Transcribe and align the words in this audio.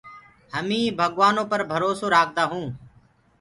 همي 0.53 0.81
ڀگوآنو 0.97 1.43
پر 1.51 1.59
ڀروسو 1.69 2.05
رآکدآ 2.15 2.43
هونٚ۔ 2.51 2.71